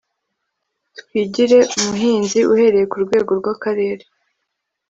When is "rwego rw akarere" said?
3.05-4.03